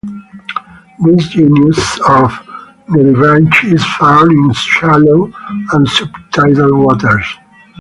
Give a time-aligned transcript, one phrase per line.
[0.97, 2.31] This genus of
[2.89, 5.31] nudibranch is found in shallow
[5.73, 7.27] and subtidal waters.